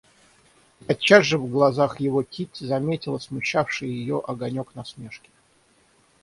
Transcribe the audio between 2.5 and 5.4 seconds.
заметила смущавший её огонек насмешки.